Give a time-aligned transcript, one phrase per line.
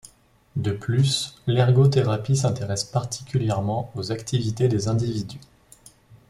[0.55, 5.37] De plus, l'ergothérapie s'intéresse particulièrement aux activités des individus.